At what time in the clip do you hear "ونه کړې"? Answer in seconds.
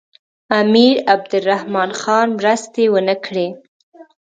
2.93-3.47